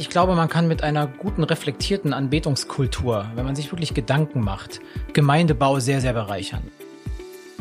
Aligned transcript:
ich 0.00 0.08
glaube, 0.08 0.34
man 0.34 0.48
kann 0.48 0.66
mit 0.66 0.82
einer 0.82 1.06
guten, 1.06 1.44
reflektierten 1.44 2.14
Anbetungskultur, 2.14 3.26
wenn 3.34 3.44
man 3.44 3.54
sich 3.54 3.70
wirklich 3.70 3.92
Gedanken 3.92 4.40
macht, 4.40 4.80
Gemeindebau 5.12 5.78
sehr, 5.78 6.00
sehr 6.00 6.14
bereichern. 6.14 6.62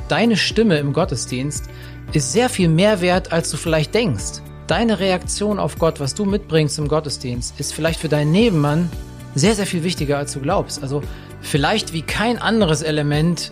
Deine 0.08 0.38
Stimme 0.38 0.78
im 0.78 0.94
Gottesdienst 0.94 1.70
ist 2.14 2.32
sehr 2.32 2.48
viel 2.48 2.70
mehr 2.70 3.02
wert, 3.02 3.34
als 3.34 3.52
du 3.52 3.58
vielleicht 3.58 3.94
denkst. 3.94 4.42
Deine 4.68 5.00
Reaktion 5.00 5.60
auf 5.60 5.78
Gott, 5.78 6.00
was 6.00 6.16
du 6.16 6.24
mitbringst 6.24 6.80
im 6.80 6.88
Gottesdienst, 6.88 7.60
ist 7.60 7.74
vielleicht 7.74 8.00
für 8.00 8.08
deinen 8.08 8.32
Nebenmann 8.32 8.90
sehr, 9.36 9.54
sehr 9.54 9.68
viel 9.68 9.84
wichtiger, 9.84 10.18
als 10.18 10.32
du 10.32 10.40
glaubst. 10.40 10.82
Also 10.82 11.04
vielleicht 11.42 11.92
wie 11.92 12.04
kein 12.04 12.38
anderes 12.38 12.82
Element 12.82 13.52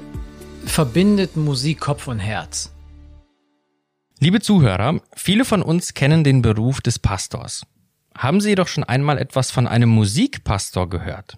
verbindet 0.66 1.36
Musik 1.36 1.82
Kopf 1.82 2.08
und 2.08 2.20
Herz. 2.20 2.72
Liebe 4.20 4.40
Zuhörer, 4.40 5.02
viele 5.14 5.44
von 5.44 5.62
uns 5.62 5.94
kennen 5.94 6.24
den 6.24 6.42
Beruf 6.42 6.80
des 6.80 7.00
Pastors. 7.00 7.66
Haben 8.18 8.42
Sie 8.42 8.50
jedoch 8.50 8.68
schon 8.68 8.84
einmal 8.84 9.20
etwas 9.20 9.52
von 9.52 9.68
einem 9.68 9.90
Musikpastor 9.90 10.90
gehört? 10.90 11.38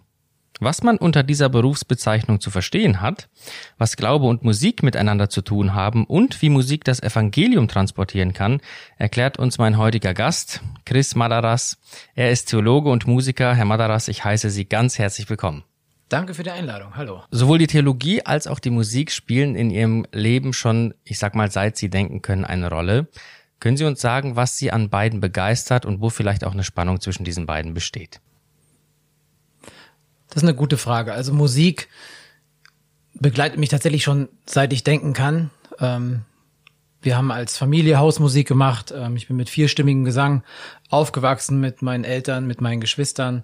Was 0.61 0.81
man 0.81 0.97
unter 0.97 1.23
dieser 1.23 1.49
Berufsbezeichnung 1.49 2.39
zu 2.39 2.51
verstehen 2.51 3.01
hat, 3.01 3.29
was 3.77 3.97
Glaube 3.97 4.27
und 4.27 4.43
Musik 4.43 4.81
miteinander 4.81 5.29
zu 5.29 5.41
tun 5.41 5.73
haben 5.73 6.05
und 6.05 6.41
wie 6.41 6.49
Musik 6.49 6.85
das 6.85 7.01
Evangelium 7.01 7.67
transportieren 7.67 8.33
kann, 8.33 8.61
erklärt 8.97 9.39
uns 9.39 9.57
mein 9.57 9.77
heutiger 9.77 10.13
Gast, 10.13 10.61
Chris 10.85 11.15
Madaras. 11.15 11.77
Er 12.15 12.31
ist 12.31 12.49
Theologe 12.49 12.89
und 12.89 13.07
Musiker. 13.07 13.53
Herr 13.53 13.65
Madaras, 13.65 14.07
ich 14.07 14.23
heiße 14.23 14.49
Sie 14.49 14.65
ganz 14.65 14.97
herzlich 14.97 15.29
willkommen. 15.29 15.63
Danke 16.09 16.33
für 16.33 16.43
die 16.43 16.49
Einladung. 16.49 16.95
Hallo. 16.95 17.21
Sowohl 17.29 17.59
die 17.59 17.67
Theologie 17.67 18.25
als 18.25 18.47
auch 18.47 18.59
die 18.59 18.71
Musik 18.71 19.11
spielen 19.11 19.55
in 19.55 19.69
Ihrem 19.69 20.07
Leben 20.11 20.53
schon, 20.53 20.93
ich 21.03 21.19
sag 21.19 21.35
mal, 21.35 21.51
seit 21.51 21.77
Sie 21.77 21.89
denken 21.89 22.21
können, 22.21 22.45
eine 22.45 22.69
Rolle. 22.69 23.07
Können 23.59 23.77
Sie 23.77 23.85
uns 23.85 23.99
sagen, 24.01 24.35
was 24.35 24.57
Sie 24.57 24.71
an 24.71 24.89
beiden 24.89 25.19
begeistert 25.19 25.85
und 25.85 26.01
wo 26.01 26.09
vielleicht 26.09 26.43
auch 26.43 26.53
eine 26.53 26.63
Spannung 26.63 27.01
zwischen 27.01 27.25
diesen 27.25 27.45
beiden 27.45 27.73
besteht? 27.73 28.21
Das 30.29 30.37
ist 30.37 30.43
eine 30.43 30.55
gute 30.55 30.77
Frage. 30.77 31.13
Also 31.13 31.33
Musik 31.33 31.89
begleitet 33.15 33.59
mich 33.59 33.69
tatsächlich 33.69 34.03
schon 34.03 34.29
seit 34.45 34.71
ich 34.71 34.83
denken 34.83 35.13
kann. 35.13 35.49
Ähm, 35.79 36.21
wir 37.01 37.17
haben 37.17 37.31
als 37.31 37.57
Familie 37.57 37.97
Hausmusik 37.97 38.47
gemacht. 38.47 38.93
Ähm, 38.95 39.15
ich 39.15 39.27
bin 39.27 39.37
mit 39.37 39.49
vierstimmigem 39.49 40.05
Gesang 40.05 40.43
aufgewachsen 40.89 41.59
mit 41.59 41.81
meinen 41.81 42.03
Eltern, 42.03 42.47
mit 42.47 42.61
meinen 42.61 42.81
Geschwistern. 42.81 43.43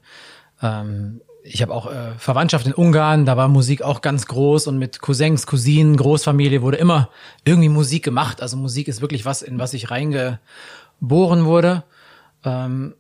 Ähm, 0.61 1.21
ich 1.47 1.61
habe 1.61 1.73
auch 1.73 1.85
äh, 1.85 2.13
Verwandtschaft 2.17 2.65
in 2.65 2.73
Ungarn, 2.73 3.25
da 3.25 3.37
war 3.37 3.47
Musik 3.47 3.83
auch 3.83 4.01
ganz 4.01 4.25
groß 4.25 4.65
und 4.67 4.79
mit 4.79 4.99
Cousins, 4.99 5.45
Cousinen, 5.45 5.95
Großfamilie 5.95 6.63
wurde 6.63 6.77
immer 6.77 7.09
irgendwie 7.43 7.69
Musik 7.69 8.03
gemacht. 8.03 8.41
Also 8.41 8.57
Musik 8.57 8.87
ist 8.87 8.99
wirklich 8.99 9.25
was, 9.25 9.43
in 9.43 9.59
was 9.59 9.73
ich 9.73 9.91
reingeboren 9.91 11.45
wurde. 11.45 11.83
Ähm, 12.43 12.95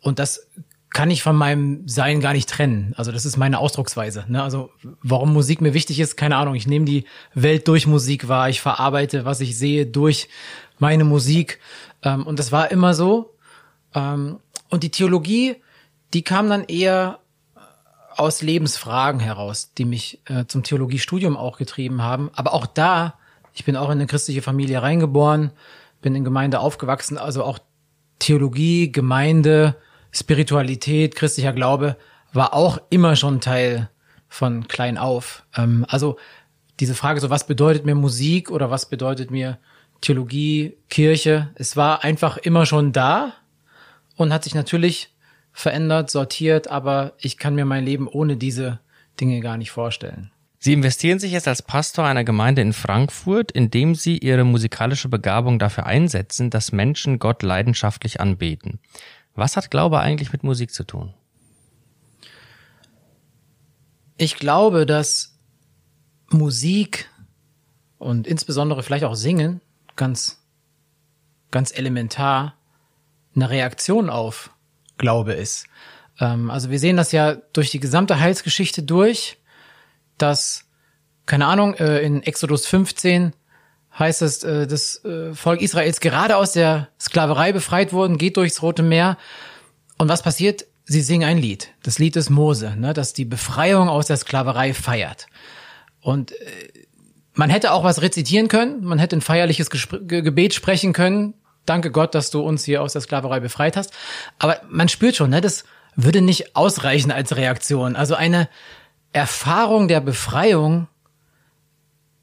und 0.00 0.18
das 0.18 0.48
kann 0.88 1.10
ich 1.10 1.22
von 1.22 1.36
meinem 1.36 1.86
Sein 1.86 2.20
gar 2.20 2.32
nicht 2.32 2.48
trennen. 2.48 2.94
Also 2.96 3.12
das 3.12 3.26
ist 3.26 3.36
meine 3.36 3.58
Ausdrucksweise. 3.58 4.24
Ne? 4.28 4.42
Also 4.42 4.70
warum 5.02 5.32
Musik 5.32 5.60
mir 5.60 5.74
wichtig 5.74 6.00
ist, 6.00 6.16
keine 6.16 6.36
Ahnung. 6.36 6.54
Ich 6.54 6.66
nehme 6.66 6.86
die 6.86 7.04
Welt 7.34 7.68
durch 7.68 7.86
Musik 7.86 8.26
wahr. 8.26 8.48
Ich 8.48 8.62
verarbeite, 8.62 9.26
was 9.26 9.40
ich 9.40 9.58
sehe, 9.58 9.86
durch 9.86 10.28
meine 10.78 11.04
Musik. 11.04 11.60
Ähm, 12.02 12.26
und 12.26 12.38
das 12.38 12.52
war 12.52 12.70
immer 12.70 12.94
so. 12.94 13.34
Ähm, 13.94 14.38
und 14.70 14.82
die 14.82 14.90
Theologie, 14.90 15.56
die 16.14 16.22
kam 16.22 16.48
dann 16.48 16.64
eher 16.64 17.20
aus 18.16 18.42
Lebensfragen 18.42 19.20
heraus, 19.20 19.72
die 19.74 19.84
mich 19.84 20.20
äh, 20.26 20.44
zum 20.46 20.62
Theologiestudium 20.62 21.36
auch 21.36 21.58
getrieben 21.58 22.02
haben. 22.02 22.30
Aber 22.34 22.54
auch 22.54 22.66
da, 22.66 23.14
ich 23.52 23.64
bin 23.64 23.76
auch 23.76 23.86
in 23.86 23.98
eine 23.98 24.06
christliche 24.06 24.42
Familie 24.42 24.82
reingeboren, 24.82 25.52
bin 26.00 26.14
in 26.14 26.24
Gemeinde 26.24 26.60
aufgewachsen, 26.60 27.18
also 27.18 27.44
auch 27.44 27.58
Theologie, 28.18 28.92
Gemeinde, 28.92 29.76
Spiritualität, 30.12 31.14
christlicher 31.14 31.52
Glaube 31.52 31.96
war 32.32 32.54
auch 32.54 32.78
immer 32.90 33.16
schon 33.16 33.40
Teil 33.40 33.88
von 34.28 34.68
klein 34.68 34.98
auf. 34.98 35.44
Ähm, 35.56 35.84
also 35.88 36.16
diese 36.78 36.94
Frage, 36.94 37.20
so 37.20 37.30
was 37.30 37.46
bedeutet 37.46 37.84
mir 37.84 37.94
Musik 37.94 38.50
oder 38.50 38.70
was 38.70 38.86
bedeutet 38.86 39.30
mir 39.30 39.58
Theologie, 40.00 40.76
Kirche, 40.88 41.50
es 41.56 41.76
war 41.76 42.04
einfach 42.04 42.38
immer 42.38 42.64
schon 42.64 42.92
da 42.92 43.34
und 44.16 44.32
hat 44.32 44.44
sich 44.44 44.54
natürlich 44.54 45.14
verändert, 45.60 46.10
sortiert, 46.10 46.68
aber 46.68 47.12
ich 47.18 47.38
kann 47.38 47.54
mir 47.54 47.64
mein 47.64 47.84
Leben 47.84 48.08
ohne 48.08 48.36
diese 48.36 48.80
Dinge 49.20 49.40
gar 49.40 49.56
nicht 49.56 49.70
vorstellen. 49.70 50.30
Sie 50.58 50.74
investieren 50.74 51.18
sich 51.18 51.32
jetzt 51.32 51.48
als 51.48 51.62
Pastor 51.62 52.04
einer 52.04 52.24
Gemeinde 52.24 52.60
in 52.60 52.74
Frankfurt, 52.74 53.50
indem 53.50 53.94
Sie 53.94 54.18
Ihre 54.18 54.44
musikalische 54.44 55.08
Begabung 55.08 55.58
dafür 55.58 55.86
einsetzen, 55.86 56.50
dass 56.50 56.70
Menschen 56.70 57.18
Gott 57.18 57.42
leidenschaftlich 57.42 58.20
anbeten. 58.20 58.78
Was 59.34 59.56
hat 59.56 59.70
Glaube 59.70 60.00
eigentlich 60.00 60.32
mit 60.32 60.44
Musik 60.44 60.72
zu 60.72 60.84
tun? 60.84 61.14
Ich 64.18 64.36
glaube, 64.36 64.84
dass 64.84 65.38
Musik 66.28 67.08
und 67.96 68.26
insbesondere 68.26 68.82
vielleicht 68.82 69.04
auch 69.04 69.14
Singen 69.14 69.62
ganz, 69.96 70.42
ganz 71.50 71.72
elementar 71.76 72.54
eine 73.34 73.48
Reaktion 73.48 74.10
auf 74.10 74.50
Glaube 75.00 75.32
ist. 75.32 75.66
Ähm, 76.20 76.50
also 76.50 76.70
wir 76.70 76.78
sehen 76.78 76.96
das 76.96 77.10
ja 77.10 77.34
durch 77.52 77.70
die 77.70 77.80
gesamte 77.80 78.20
Heilsgeschichte 78.20 78.82
durch, 78.82 79.38
dass, 80.18 80.66
keine 81.26 81.46
Ahnung, 81.46 81.74
äh, 81.74 82.00
in 82.00 82.22
Exodus 82.22 82.66
15 82.66 83.32
heißt 83.98 84.22
es, 84.22 84.44
äh, 84.44 84.66
das 84.66 85.04
äh, 85.04 85.34
Volk 85.34 85.60
Israels 85.62 86.00
gerade 86.00 86.36
aus 86.36 86.52
der 86.52 86.88
Sklaverei 87.00 87.52
befreit 87.52 87.92
wurden, 87.92 88.18
geht 88.18 88.36
durchs 88.36 88.62
Rote 88.62 88.82
Meer. 88.82 89.18
Und 89.98 90.08
was 90.08 90.22
passiert? 90.22 90.66
Sie 90.84 91.02
singen 91.02 91.28
ein 91.28 91.38
Lied. 91.38 91.68
Das 91.82 91.98
Lied 91.98 92.16
ist 92.16 92.30
Mose, 92.30 92.74
ne, 92.76 92.94
das 92.94 93.12
die 93.12 93.24
Befreiung 93.24 93.88
aus 93.88 94.06
der 94.06 94.16
Sklaverei 94.16 94.74
feiert. 94.74 95.26
Und 96.00 96.32
äh, 96.32 96.36
man 97.34 97.50
hätte 97.50 97.72
auch 97.72 97.84
was 97.84 98.02
rezitieren 98.02 98.48
können, 98.48 98.84
man 98.84 98.98
hätte 98.98 99.16
ein 99.16 99.20
feierliches 99.20 99.70
Gespr 99.70 99.98
Gebet 100.00 100.52
sprechen 100.52 100.92
können, 100.92 101.34
danke 101.70 101.90
Gott, 101.92 102.14
dass 102.14 102.30
du 102.30 102.40
uns 102.40 102.64
hier 102.64 102.82
aus 102.82 102.92
der 102.92 103.00
Sklaverei 103.00 103.40
befreit 103.40 103.76
hast. 103.76 103.92
Aber 104.38 104.60
man 104.68 104.88
spürt 104.88 105.16
schon, 105.16 105.30
ne, 105.30 105.40
das 105.40 105.64
würde 105.94 106.20
nicht 106.20 106.56
ausreichen 106.56 107.12
als 107.12 107.36
Reaktion. 107.36 107.96
Also 107.96 108.16
eine 108.16 108.48
Erfahrung 109.12 109.88
der 109.88 110.00
Befreiung 110.00 110.88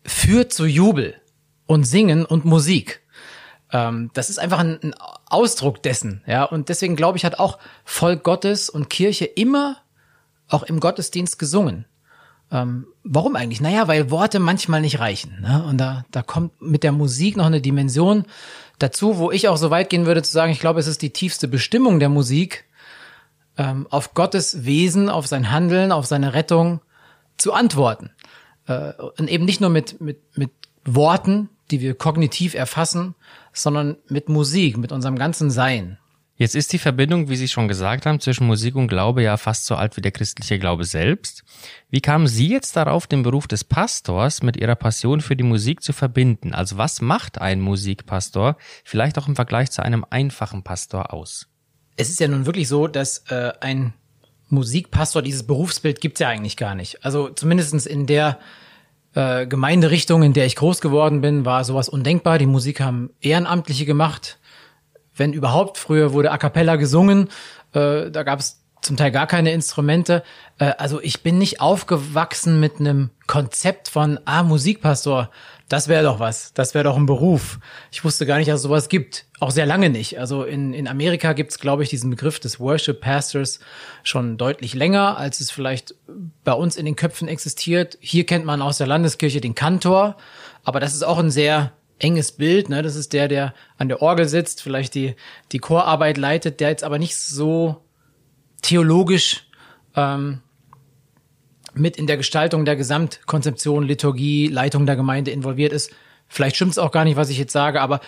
führt 0.05 0.53
zu 0.53 0.65
Jubel 0.65 1.15
und 1.65 1.85
Singen 1.85 2.25
und 2.25 2.45
Musik. 2.45 3.01
Ähm, 3.71 4.11
das 4.13 4.29
ist 4.29 4.37
einfach 4.37 4.59
ein, 4.59 4.79
ein 4.83 4.95
Ausdruck 5.25 5.81
dessen, 5.81 6.23
ja. 6.27 6.43
Und 6.43 6.69
deswegen 6.69 6.95
glaube 6.95 7.17
ich, 7.17 7.25
hat 7.25 7.39
auch 7.39 7.57
Volk 7.83 8.23
Gottes 8.23 8.69
und 8.69 8.89
Kirche 8.89 9.25
immer 9.25 9.77
auch 10.49 10.63
im 10.63 10.79
Gottesdienst 10.79 11.39
gesungen. 11.39 11.85
Ähm, 12.51 12.87
warum 13.03 13.35
eigentlich? 13.35 13.61
Naja, 13.61 13.87
weil 13.87 14.09
Worte 14.09 14.39
manchmal 14.39 14.81
nicht 14.81 14.99
reichen. 14.99 15.41
Ne? 15.41 15.63
Und 15.67 15.77
da, 15.77 16.05
da 16.11 16.21
kommt 16.21 16.61
mit 16.61 16.83
der 16.83 16.91
Musik 16.91 17.35
noch 17.35 17.45
eine 17.45 17.61
Dimension 17.61 18.25
dazu, 18.79 19.17
wo 19.17 19.31
ich 19.31 19.47
auch 19.47 19.57
so 19.57 19.69
weit 19.69 19.89
gehen 19.89 20.05
würde 20.05 20.23
zu 20.23 20.31
sagen, 20.31 20.51
ich 20.51 20.59
glaube, 20.59 20.79
es 20.79 20.87
ist 20.87 21.01
die 21.01 21.11
tiefste 21.11 21.47
Bestimmung 21.47 21.99
der 21.99 22.09
Musik, 22.09 22.65
ähm, 23.57 23.87
auf 23.89 24.13
Gottes 24.13 24.65
Wesen, 24.65 25.09
auf 25.09 25.27
sein 25.27 25.51
Handeln, 25.51 25.91
auf 25.91 26.05
seine 26.05 26.33
Rettung 26.33 26.79
zu 27.37 27.53
antworten. 27.53 28.11
Äh, 28.67 28.93
und 29.17 29.29
eben 29.29 29.45
nicht 29.45 29.61
nur 29.61 29.69
mit, 29.69 29.99
mit, 29.99 30.37
mit 30.37 30.51
Worten, 30.85 31.49
die 31.71 31.81
wir 31.81 31.95
kognitiv 31.95 32.53
erfassen, 32.53 33.15
sondern 33.51 33.97
mit 34.07 34.29
Musik, 34.29 34.77
mit 34.77 34.91
unserem 34.91 35.17
ganzen 35.17 35.49
Sein. 35.49 35.97
Jetzt 36.39 36.55
ist 36.55 36.71
die 36.71 36.77
Verbindung, 36.77 37.29
wie 37.29 37.35
Sie 37.35 37.47
schon 37.47 37.67
gesagt 37.67 38.05
haben, 38.05 38.19
zwischen 38.19 38.45
Musik 38.45 38.75
und 38.75 38.87
Glaube 38.87 39.23
ja 39.23 39.37
fast 39.37 39.65
so 39.65 39.75
alt 39.75 39.97
wie 39.97 40.01
der 40.01 40.11
christliche 40.11 40.59
Glaube 40.59 40.83
selbst. 40.83 41.43
Wie 41.89 41.99
kamen 41.99 42.27
Sie 42.27 42.47
jetzt 42.47 42.75
darauf, 42.75 43.07
den 43.07 43.23
Beruf 43.23 43.47
des 43.47 43.63
Pastors 43.63 44.43
mit 44.43 44.55
Ihrer 44.55 44.75
Passion 44.75 45.21
für 45.21 45.35
die 45.35 45.43
Musik 45.43 45.81
zu 45.81 45.93
verbinden? 45.93 46.53
Also 46.53 46.77
was 46.77 47.01
macht 47.01 47.41
ein 47.41 47.59
Musikpastor 47.59 48.55
vielleicht 48.83 49.17
auch 49.17 49.27
im 49.27 49.35
Vergleich 49.35 49.71
zu 49.71 49.81
einem 49.81 50.05
einfachen 50.11 50.61
Pastor 50.61 51.11
aus? 51.11 51.47
Es 51.95 52.11
ist 52.11 52.19
ja 52.19 52.27
nun 52.27 52.45
wirklich 52.45 52.67
so, 52.67 52.87
dass 52.87 53.23
äh, 53.29 53.53
ein 53.59 53.95
Musikpastor, 54.49 55.23
dieses 55.23 55.47
Berufsbild 55.47 56.01
gibt's 56.01 56.19
ja 56.19 56.29
eigentlich 56.29 56.55
gar 56.55 56.75
nicht. 56.75 57.03
Also 57.03 57.29
zumindestens 57.29 57.87
in 57.87 58.05
der 58.05 58.37
äh, 59.15 59.47
Gemeinderichtung, 59.47 60.21
in 60.21 60.33
der 60.33 60.45
ich 60.45 60.55
groß 60.55 60.81
geworden 60.81 61.21
bin, 61.21 61.45
war 61.45 61.63
sowas 61.63 61.89
undenkbar. 61.89 62.37
Die 62.37 62.45
Musik 62.45 62.79
haben 62.79 63.09
Ehrenamtliche 63.21 63.85
gemacht 63.85 64.37
wenn 65.17 65.33
überhaupt. 65.33 65.77
Früher 65.77 66.13
wurde 66.13 66.31
A 66.31 66.37
cappella 66.37 66.75
gesungen, 66.75 67.29
äh, 67.73 68.09
da 68.11 68.23
gab 68.23 68.39
es 68.39 68.61
zum 68.81 68.97
Teil 68.97 69.11
gar 69.11 69.27
keine 69.27 69.51
Instrumente. 69.51 70.23
Äh, 70.59 70.73
also 70.77 71.01
ich 71.01 71.23
bin 71.23 71.37
nicht 71.37 71.61
aufgewachsen 71.61 72.59
mit 72.59 72.79
einem 72.79 73.09
Konzept 73.27 73.89
von, 73.89 74.19
ah, 74.25 74.43
Musikpastor, 74.43 75.29
das 75.69 75.89
wäre 75.89 76.03
doch 76.03 76.19
was, 76.19 76.53
das 76.53 76.73
wäre 76.73 76.85
doch 76.85 76.95
ein 76.95 77.05
Beruf. 77.05 77.59
Ich 77.91 78.05
wusste 78.05 78.25
gar 78.25 78.37
nicht, 78.37 78.47
dass 78.47 78.57
es 78.57 78.61
sowas 78.61 78.87
gibt. 78.87 79.25
Auch 79.41 79.51
sehr 79.51 79.65
lange 79.65 79.89
nicht. 79.89 80.17
Also 80.17 80.43
in, 80.43 80.73
in 80.73 80.87
Amerika 80.87 81.33
gibt 81.33 81.51
es, 81.51 81.59
glaube 81.59 81.83
ich, 81.83 81.89
diesen 81.89 82.09
Begriff 82.09 82.39
des 82.39 82.59
Worship 82.59 83.01
Pastors 83.01 83.59
schon 84.03 84.37
deutlich 84.37 84.73
länger, 84.73 85.17
als 85.17 85.41
es 85.41 85.51
vielleicht 85.51 85.93
bei 86.45 86.53
uns 86.53 86.77
in 86.77 86.85
den 86.85 86.95
Köpfen 86.95 87.27
existiert. 87.27 87.97
Hier 87.99 88.25
kennt 88.25 88.45
man 88.45 88.61
aus 88.61 88.77
der 88.77 88.87
Landeskirche 88.87 89.41
den 89.41 89.55
Kantor, 89.55 90.15
aber 90.63 90.79
das 90.79 90.93
ist 90.93 91.03
auch 91.03 91.17
ein 91.17 91.31
sehr 91.31 91.73
enges 91.99 92.31
Bild. 92.31 92.69
Ne? 92.69 92.81
Das 92.81 92.95
ist 92.95 93.13
der, 93.13 93.27
der 93.27 93.53
an 93.77 93.87
der 93.87 94.01
Orgel 94.01 94.27
sitzt, 94.27 94.61
vielleicht 94.61 94.95
die, 94.95 95.15
die 95.51 95.59
Chorarbeit 95.59 96.17
leitet, 96.17 96.59
der 96.59 96.69
jetzt 96.69 96.83
aber 96.83 96.99
nicht 96.99 97.17
so 97.17 97.83
theologisch 98.61 99.47
ähm, 99.95 100.41
mit 101.73 101.97
in 101.97 102.07
der 102.07 102.17
Gestaltung 102.17 102.65
der 102.65 102.75
Gesamtkonzeption, 102.75 103.83
Liturgie, 103.83 104.47
Leitung 104.47 104.85
der 104.85 104.95
Gemeinde 104.95 105.31
involviert 105.31 105.73
ist. 105.73 105.91
Vielleicht 106.27 106.55
stimmt 106.55 106.71
es 106.71 106.77
auch 106.77 106.91
gar 106.91 107.03
nicht, 107.03 107.15
was 107.15 107.29
ich 107.29 107.37
jetzt 107.37 107.53
sage, 107.53 107.81
aber 107.81 108.01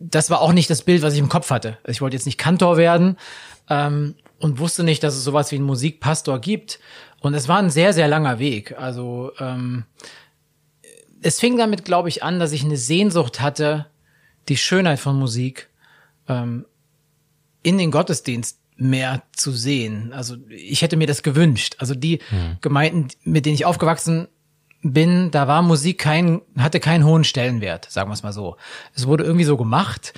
das 0.00 0.30
war 0.30 0.40
auch 0.40 0.52
nicht 0.52 0.70
das 0.70 0.82
Bild, 0.82 1.02
was 1.02 1.12
ich 1.12 1.20
im 1.20 1.28
Kopf 1.28 1.50
hatte. 1.50 1.78
Ich 1.86 2.00
wollte 2.00 2.16
jetzt 2.16 2.26
nicht 2.26 2.38
Kantor 2.38 2.78
werden 2.78 3.16
ähm, 3.68 4.14
und 4.38 4.58
wusste 4.58 4.82
nicht, 4.82 5.02
dass 5.02 5.14
es 5.14 5.24
sowas 5.24 5.52
wie 5.52 5.56
einen 5.56 5.66
Musikpastor 5.66 6.40
gibt. 6.40 6.80
Und 7.20 7.34
es 7.34 7.48
war 7.48 7.58
ein 7.58 7.70
sehr, 7.70 7.92
sehr 7.92 8.08
langer 8.08 8.38
Weg. 8.38 8.76
Also 8.78 9.32
ähm, 9.38 9.84
es 11.22 11.40
fing 11.40 11.56
damit, 11.56 11.84
glaube 11.84 12.08
ich, 12.08 12.22
an, 12.22 12.38
dass 12.38 12.52
ich 12.52 12.64
eine 12.64 12.76
Sehnsucht 12.76 13.40
hatte, 13.40 13.86
die 14.48 14.56
Schönheit 14.56 14.98
von 14.98 15.18
Musik 15.18 15.68
ähm, 16.28 16.66
in 17.62 17.78
den 17.78 17.90
Gottesdienst 17.90 18.58
mehr 18.76 19.22
zu 19.32 19.52
sehen. 19.52 20.12
Also 20.14 20.36
ich 20.48 20.82
hätte 20.82 20.96
mir 20.96 21.06
das 21.06 21.22
gewünscht. 21.22 21.76
Also 21.78 21.94
die 21.94 22.20
hm. 22.30 22.56
Gemeinden, 22.60 23.08
mit 23.24 23.44
denen 23.44 23.54
ich 23.54 23.66
aufgewachsen 23.66 24.28
bin, 24.82 25.30
da 25.30 25.46
war 25.46 25.60
Musik 25.60 25.98
kein, 25.98 26.40
hatte 26.56 26.80
keinen 26.80 27.04
hohen 27.04 27.24
Stellenwert, 27.24 27.90
sagen 27.90 28.08
wir 28.08 28.14
es 28.14 28.22
mal 28.22 28.32
so. 28.32 28.56
Es 28.94 29.06
wurde 29.06 29.24
irgendwie 29.24 29.44
so 29.44 29.58
gemacht, 29.58 30.14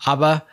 aber 0.00 0.44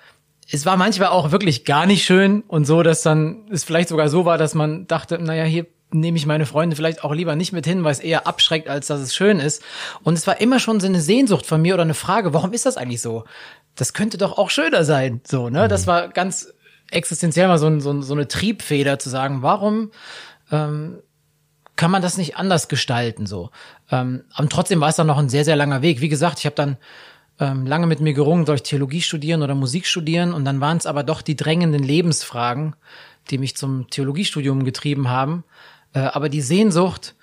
es 0.50 0.66
war 0.66 0.78
manchmal 0.78 1.10
auch 1.10 1.32
wirklich 1.32 1.66
gar 1.66 1.88
nicht 1.88 2.06
schön 2.06 2.42
und 2.42 2.66
so, 2.66 2.84
dass 2.84 3.02
dann 3.02 3.48
es 3.52 3.64
vielleicht 3.64 3.90
sogar 3.90 4.10
so 4.10 4.26
war, 4.26 4.38
dass 4.38 4.54
man 4.54 4.86
dachte, 4.86 5.18
naja, 5.18 5.44
hier 5.44 5.66
nehme 5.92 6.18
ich 6.18 6.26
meine 6.26 6.46
Freunde 6.46 6.76
vielleicht 6.76 7.04
auch 7.04 7.14
lieber 7.14 7.36
nicht 7.36 7.54
mit 7.54 7.66
hin, 7.66 7.84
weil 7.84 7.92
es 7.92 8.00
eher 8.00 8.28
abschreckt, 8.28 8.68
als 8.68 8.88
dass 8.88 9.00
es 9.00 9.16
schön 9.16 9.40
ist. 9.40 9.64
Und 10.04 10.16
es 10.16 10.28
war 10.28 10.42
immer 10.42 10.60
schon 10.60 10.80
so 10.80 10.88
eine 10.88 11.02
Sehnsucht 11.02 11.46
von 11.46 11.62
mir 11.62 11.74
oder 11.74 11.84
eine 11.84 11.94
Frage, 11.94 12.34
warum 12.34 12.54
ist 12.54 12.66
das 12.66 12.78
eigentlich 12.78 13.02
so? 13.02 13.24
Das 13.76 13.94
könnte 13.94 14.18
doch 14.18 14.38
auch 14.38 14.50
schöner 14.50 14.84
sein, 14.84 15.22
so, 15.26 15.50
ne? 15.50 15.66
Mhm. 15.66 15.70
Das 15.70 15.88
war 15.88 16.10
ganz 16.10 16.54
existenziell 16.92 17.48
mal 17.48 17.60
so, 17.60 17.80
so, 17.80 18.02
so 18.02 18.14
eine 18.14 18.28
Triebfeder 18.28 19.00
zu 19.00 19.10
sagen, 19.10 19.42
warum 19.42 19.92
ähm, 20.52 21.00
kann 21.76 21.92
man 21.92 22.02
das 22.02 22.18
nicht 22.18 22.38
anders 22.38 22.68
gestalten 22.68 23.26
so? 23.26 23.52
Ähm, 23.92 24.24
aber 24.34 24.50
trotzdem 24.50 24.82
war 24.82 24.90
es 24.90 24.96
dann 24.96 25.08
noch 25.08 25.18
ein 25.18 25.30
sehr, 25.30 25.46
sehr 25.46 25.56
langer 25.56 25.82
Weg. 25.82 26.02
Wie 26.02 26.10
gesagt, 26.10 26.40
ich 26.40 26.46
habe 26.46 26.56
dann 26.56 26.78
ähm, 27.40 27.66
lange 27.66 27.88
mit 27.88 28.02
mir 28.02 28.14
gerungen, 28.14 28.46
soll 28.46 28.56
ich 28.56 28.64
Theologie 28.64 29.02
studieren 29.02 29.44
oder 29.44 29.56
Musik 29.56 29.86
studieren? 29.86 30.34
Und 30.34 30.44
dann 30.46 30.60
waren 30.60 30.78
es 30.78 30.86
aber 30.86 31.04
doch 31.04 31.22
die 31.22 31.36
drängenden 31.36 31.84
Lebensfragen, 31.84 32.76
die 33.30 33.38
mich 33.38 33.56
zum 33.56 33.90
Theologiestudium 33.90 34.66
getrieben 34.66 35.10
haben. 35.10 35.44
Äh, 35.98 36.12
aber 36.14 36.30
die 36.30 36.42
Sehnsucht, 36.42 37.16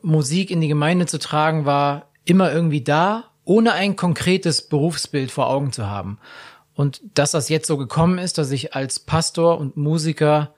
Musik 0.00 0.50
in 0.50 0.60
die 0.60 0.68
Gemeinde 0.68 1.06
zu 1.06 1.18
tragen, 1.18 1.64
war 1.64 2.06
immer 2.24 2.52
irgendwie 2.52 2.82
da, 2.82 3.24
ohne 3.44 3.72
ein 3.72 3.96
konkretes 3.96 4.68
Berufsbild 4.68 5.32
vor 5.32 5.48
Augen 5.48 5.72
zu 5.72 5.88
haben. 5.88 6.18
Und 6.74 7.00
dass 7.14 7.32
das 7.32 7.48
jetzt 7.48 7.66
so 7.66 7.76
gekommen 7.76 8.18
ist, 8.18 8.38
dass 8.38 8.52
ich 8.52 8.74
als 8.74 9.00
Pastor 9.00 9.58
und 9.58 9.76
Musiker 9.76 10.54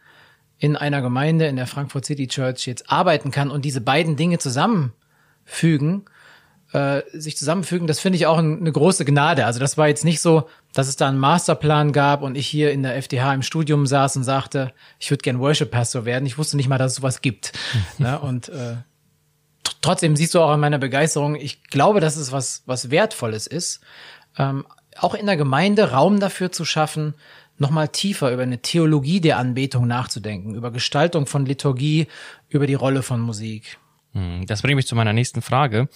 in 0.58 0.76
einer 0.76 1.00
Gemeinde 1.00 1.46
in 1.46 1.56
der 1.56 1.66
Frankfurt 1.66 2.05
City 2.05 2.28
Church 2.28 2.66
jetzt 2.66 2.90
arbeiten 2.90 3.31
kann 3.31 3.50
und 3.50 3.64
diese 3.64 3.81
beiden 3.81 4.16
Dinge 4.16 4.38
zusammenfügen, 4.38 6.05
äh, 6.72 7.02
sich 7.12 7.37
zusammenfügen, 7.38 7.87
das 7.87 7.99
finde 7.99 8.16
ich 8.16 8.26
auch 8.26 8.38
eine 8.38 8.72
große 8.72 9.06
Gnade. 9.06 9.46
Also 9.46 9.58
das 9.58 9.78
war 9.78 9.88
jetzt 9.88 10.05
nicht 10.05 10.20
so, 10.20 10.49
dass 10.75 10.88
es 10.88 10.97
da 10.97 11.09
einen 11.09 11.19
Masterplan 11.19 11.93
gab 11.93 12.23
und 12.23 12.37
ich 12.37 12.47
hier 12.47 12.73
in 12.73 12.82
der 12.82 12.97
FDH 12.97 13.32
im 13.32 13.43
Studium 13.43 13.87
saß 13.87 14.17
und 14.17 14.25
sagte, 14.25 14.73
ich 14.99 15.11
würde 15.11 15.23
gern 15.23 15.38
Worship 15.38 15.71
Pastor 15.71 16.05
werden. 16.05 16.26
Ich 16.26 16.37
wusste 16.37 16.56
nicht 16.56 16.69
mal, 16.69 16.79
dass 16.79 16.93
es 16.93 16.97
sowas 16.97 17.23
gibt. 17.23 17.53
ne? 17.99 18.19
Und 18.19 18.49
äh, 18.49 18.76
trotzdem 19.81 20.17
siehst 20.17 20.35
du 20.35 20.41
auch 20.41 20.50
an 20.50 20.61
meiner 20.61 20.79
Begeisterung, 20.79 21.37
ich 21.37 21.62
glaube, 21.65 22.00
dass 22.00 22.17
es 22.17 22.32
was, 22.32 22.65
was 22.67 22.91
Wertvolles 22.91 23.47
ist. 23.47 23.81
Ähm, 24.37 24.67
auch 24.97 25.15
in 25.15 25.26
der 25.26 25.37
Gemeinde 25.37 25.93
Raum 25.93 26.21
dafür 26.21 26.53
zu 26.53 26.65
schaffen, 26.65 27.15
nochmal 27.56 27.88
tiefer 27.88 28.32
über 28.32 28.43
eine 28.43 28.59
Theologie 28.59 29.21
der 29.21 29.38
Anbetung 29.38 29.87
nachzudenken, 29.87 30.55
über 30.55 30.73
Gestaltung 30.73 31.26
von 31.26 31.47
Liturgie, 31.47 32.09
über 32.49 32.67
die 32.67 32.75
Rolle 32.75 33.03
von 33.03 33.21
Musik. 33.21 33.79
Hm, 34.14 34.46
das 34.46 34.62
bringt 34.62 34.76
mich 34.76 34.87
zu 34.87 34.94
meiner 34.96 35.12
nächsten 35.12 35.43
Frage. 35.43 35.88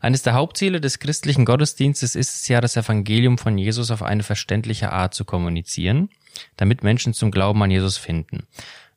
Eines 0.00 0.22
der 0.22 0.34
Hauptziele 0.34 0.80
des 0.80 1.00
christlichen 1.00 1.44
Gottesdienstes 1.44 2.14
ist 2.14 2.34
es 2.34 2.48
ja, 2.48 2.60
das 2.60 2.76
Evangelium 2.76 3.36
von 3.36 3.58
Jesus 3.58 3.90
auf 3.90 4.02
eine 4.02 4.22
verständliche 4.22 4.92
Art 4.92 5.12
zu 5.12 5.24
kommunizieren, 5.24 6.08
damit 6.56 6.82
Menschen 6.82 7.14
zum 7.14 7.30
Glauben 7.30 7.62
an 7.62 7.70
Jesus 7.70 7.98
finden. 7.98 8.46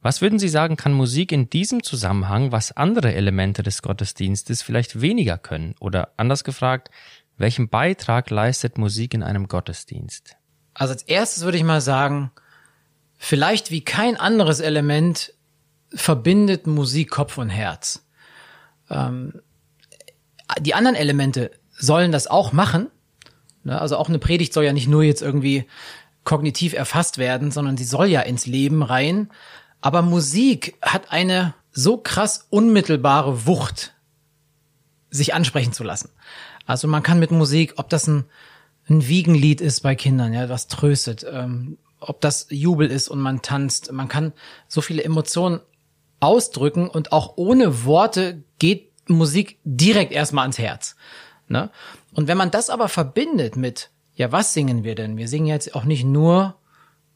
Was 0.01 0.21
würden 0.21 0.39
Sie 0.39 0.47
sagen, 0.47 0.77
kann 0.77 0.93
Musik 0.93 1.31
in 1.31 1.49
diesem 1.49 1.81
Zusammenhang, 1.83 2.51
was 2.51 2.71
andere 2.71 3.13
Elemente 3.15 3.63
des 3.63 3.81
Gottesdienstes 3.81 4.61
vielleicht 4.61 5.01
weniger 5.01 5.39
können? 5.39 5.73
Oder 5.79 6.13
anders 6.17 6.43
gefragt, 6.43 6.91
welchen 7.37 7.69
Beitrag 7.69 8.29
leistet 8.29 8.77
Musik 8.77 9.13
in 9.15 9.23
einem 9.23 9.47
Gottesdienst? 9.47 10.37
Also 10.75 10.93
als 10.93 11.03
erstes 11.03 11.43
würde 11.43 11.57
ich 11.57 11.63
mal 11.63 11.81
sagen, 11.81 12.31
vielleicht 13.17 13.71
wie 13.71 13.81
kein 13.81 14.17
anderes 14.17 14.59
Element 14.59 15.33
verbindet 15.93 16.67
Musik 16.67 17.09
Kopf 17.09 17.39
und 17.39 17.49
Herz. 17.49 18.06
Ähm, 18.89 19.41
die 20.59 20.73
anderen 20.73 20.95
Elemente 20.95 21.51
sollen 21.77 22.11
das 22.11 22.27
auch 22.27 22.53
machen. 22.53 22.87
Ne? 23.63 23.79
Also 23.79 23.97
auch 23.97 24.09
eine 24.09 24.19
Predigt 24.19 24.53
soll 24.53 24.65
ja 24.65 24.73
nicht 24.73 24.87
nur 24.87 25.03
jetzt 25.03 25.21
irgendwie 25.21 25.65
kognitiv 26.23 26.73
erfasst 26.73 27.17
werden, 27.17 27.51
sondern 27.51 27.77
sie 27.77 27.85
soll 27.85 28.07
ja 28.07 28.21
ins 28.21 28.45
Leben 28.45 28.83
rein. 28.83 29.29
Aber 29.81 30.01
Musik 30.01 30.75
hat 30.81 31.11
eine 31.11 31.53
so 31.71 31.97
krass 31.97 32.47
unmittelbare 32.49 33.45
Wucht, 33.45 33.93
sich 35.09 35.33
ansprechen 35.33 35.73
zu 35.73 35.83
lassen. 35.83 36.09
Also 36.65 36.87
man 36.87 37.03
kann 37.03 37.19
mit 37.19 37.31
Musik, 37.31 37.75
ob 37.77 37.89
das 37.89 38.07
ein, 38.07 38.25
ein 38.89 39.07
Wiegenlied 39.07 39.61
ist 39.61 39.81
bei 39.81 39.95
Kindern, 39.95 40.33
ja, 40.33 40.49
was 40.49 40.67
tröstet, 40.67 41.25
ähm, 41.31 41.77
ob 41.99 42.19
das 42.19 42.47
Jubel 42.49 42.91
ist 42.91 43.07
und 43.07 43.19
man 43.19 43.41
tanzt, 43.41 43.91
man 43.91 44.07
kann 44.07 44.33
so 44.67 44.81
viele 44.81 45.03
Emotionen 45.03 45.61
ausdrücken 46.19 46.89
und 46.89 47.11
auch 47.11 47.33
ohne 47.37 47.85
Worte 47.85 48.43
geht 48.59 48.91
Musik 49.09 49.59
direkt 49.63 50.11
erstmal 50.11 50.43
ans 50.43 50.57
Herz. 50.57 50.95
Ne? 51.47 51.69
Und 52.13 52.27
wenn 52.27 52.37
man 52.37 52.51
das 52.51 52.69
aber 52.69 52.89
verbindet 52.89 53.55
mit, 53.55 53.91
ja, 54.15 54.31
was 54.31 54.53
singen 54.53 54.83
wir 54.83 54.95
denn? 54.95 55.17
Wir 55.17 55.27
singen 55.27 55.47
jetzt 55.47 55.75
auch 55.75 55.83
nicht 55.83 56.03
nur, 56.03 56.55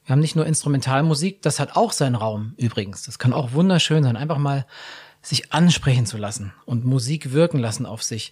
wir 0.06 0.14
haben 0.14 0.20
nicht 0.20 0.36
nur 0.36 0.46
Instrumentalmusik, 0.46 1.42
das 1.42 1.60
hat 1.60 1.76
auch 1.76 1.92
seinen 1.92 2.16
Raum 2.16 2.54
übrigens. 2.58 3.04
Das 3.04 3.20
kann 3.20 3.34
auch 3.34 3.54
wunderschön 3.54 4.04
sein, 4.04 4.18
einfach 4.18 4.38
mal 4.38 4.66
sich 5.22 5.52
ansprechen 5.54 6.06
zu 6.06 6.18
lassen 6.18 6.54
und 6.66 6.86
Musik 6.86 7.32
wirken 7.32 7.60
lassen 7.60 7.86
auf 7.86 8.04
sich. 8.04 8.32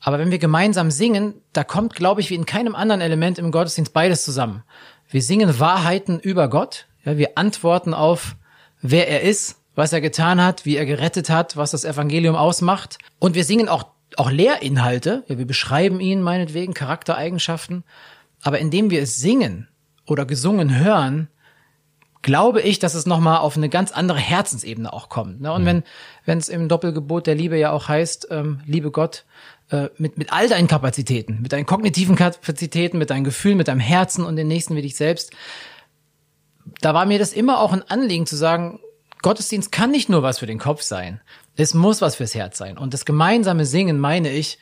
Aber 0.00 0.18
wenn 0.18 0.30
wir 0.30 0.38
gemeinsam 0.38 0.90
singen, 0.90 1.34
da 1.52 1.64
kommt, 1.64 1.94
glaube 1.94 2.20
ich, 2.20 2.30
wie 2.30 2.34
in 2.34 2.46
keinem 2.46 2.74
anderen 2.74 3.00
Element 3.00 3.38
im 3.38 3.50
Gottesdienst 3.50 3.92
beides 3.92 4.24
zusammen. 4.24 4.62
Wir 5.08 5.22
singen 5.22 5.58
Wahrheiten 5.58 6.18
über 6.20 6.48
Gott. 6.48 6.86
Ja, 7.04 7.16
wir 7.16 7.38
antworten 7.38 7.94
auf, 7.94 8.36
wer 8.82 9.08
er 9.08 9.22
ist, 9.22 9.62
was 9.74 9.92
er 9.92 10.00
getan 10.00 10.42
hat, 10.42 10.64
wie 10.64 10.76
er 10.76 10.86
gerettet 10.86 11.30
hat, 11.30 11.56
was 11.56 11.72
das 11.72 11.84
Evangelium 11.84 12.36
ausmacht. 12.36 12.98
Und 13.18 13.34
wir 13.34 13.44
singen 13.44 13.68
auch, 13.68 13.86
auch 14.16 14.30
Lehrinhalte. 14.30 15.24
Ja, 15.28 15.38
wir 15.38 15.46
beschreiben 15.46 16.00
ihn 16.00 16.22
meinetwegen, 16.22 16.74
Charaktereigenschaften. 16.74 17.84
Aber 18.42 18.58
indem 18.58 18.90
wir 18.90 19.02
es 19.02 19.16
singen 19.16 19.68
oder 20.06 20.26
gesungen 20.26 20.78
hören, 20.78 21.28
glaube 22.22 22.62
ich, 22.62 22.78
dass 22.78 22.94
es 22.94 23.06
nochmal 23.06 23.38
auf 23.38 23.56
eine 23.56 23.68
ganz 23.68 23.92
andere 23.92 24.18
Herzensebene 24.18 24.92
auch 24.92 25.08
kommt. 25.08 25.40
Ne? 25.40 25.52
Und 25.52 25.62
mhm. 25.62 25.66
wenn 25.66 25.82
wenn 26.24 26.38
es 26.38 26.48
im 26.48 26.68
Doppelgebot 26.68 27.26
der 27.26 27.34
Liebe 27.34 27.58
ja 27.58 27.70
auch 27.70 27.88
heißt, 27.88 28.28
ähm, 28.30 28.60
liebe 28.64 28.90
Gott 28.90 29.24
äh, 29.70 29.88
mit, 29.98 30.18
mit 30.18 30.32
all 30.32 30.48
deinen 30.48 30.68
Kapazitäten, 30.68 31.40
mit 31.42 31.52
deinen 31.52 31.66
kognitiven 31.66 32.16
Kapazitäten, 32.16 32.98
mit 32.98 33.10
deinen 33.10 33.24
Gefühlen, 33.24 33.58
mit 33.58 33.68
deinem 33.68 33.80
Herzen 33.80 34.24
und 34.24 34.36
den 34.36 34.48
Nächsten 34.48 34.74
wie 34.74 34.82
dich 34.82 34.96
selbst, 34.96 35.32
da 36.80 36.94
war 36.94 37.04
mir 37.06 37.18
das 37.18 37.32
immer 37.32 37.60
auch 37.60 37.72
ein 37.72 37.82
Anliegen 37.82 38.26
zu 38.26 38.36
sagen, 38.36 38.80
Gottesdienst 39.24 39.72
kann 39.72 39.90
nicht 39.90 40.10
nur 40.10 40.22
was 40.22 40.40
für 40.40 40.46
den 40.46 40.58
Kopf 40.58 40.82
sein. 40.82 41.18
Es 41.56 41.72
muss 41.72 42.02
was 42.02 42.16
fürs 42.16 42.34
Herz 42.34 42.58
sein. 42.58 42.76
Und 42.76 42.92
das 42.92 43.06
gemeinsame 43.06 43.64
Singen, 43.64 43.98
meine 43.98 44.28
ich, 44.28 44.58